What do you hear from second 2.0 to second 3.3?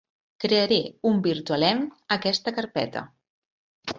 aquesta carpeta.